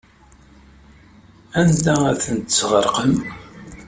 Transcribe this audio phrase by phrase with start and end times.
[1.59, 3.15] Anda ay tent-tesɣerqem?